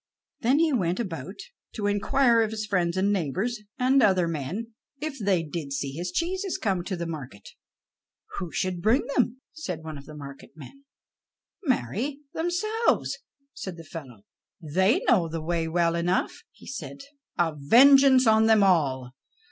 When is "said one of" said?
9.53-10.05